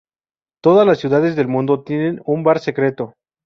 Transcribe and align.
Todas 0.63 0.87
las 0.87 0.97
ciudades 0.97 1.35
del 1.35 1.47
mundo 1.47 1.83
tienen 1.83 2.23
su 2.25 2.35
bar 2.41 2.57
secreto. 2.57 3.13